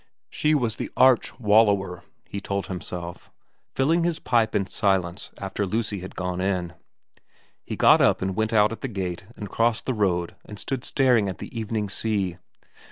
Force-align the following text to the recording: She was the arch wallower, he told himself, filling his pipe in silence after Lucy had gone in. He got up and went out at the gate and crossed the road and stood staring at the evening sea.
She 0.31 0.55
was 0.55 0.77
the 0.77 0.89
arch 0.97 1.39
wallower, 1.39 2.01
he 2.27 2.41
told 2.41 2.65
himself, 2.65 3.29
filling 3.75 4.03
his 4.03 4.17
pipe 4.17 4.55
in 4.55 4.65
silence 4.65 5.29
after 5.37 5.63
Lucy 5.63 5.99
had 5.99 6.15
gone 6.15 6.41
in. 6.41 6.73
He 7.63 7.75
got 7.75 8.01
up 8.01 8.19
and 8.19 8.35
went 8.35 8.51
out 8.51 8.71
at 8.71 8.81
the 8.81 8.87
gate 8.87 9.25
and 9.37 9.47
crossed 9.47 9.85
the 9.85 9.93
road 9.93 10.35
and 10.43 10.57
stood 10.57 10.83
staring 10.85 11.29
at 11.29 11.37
the 11.37 11.55
evening 11.55 11.87
sea. 11.87 12.39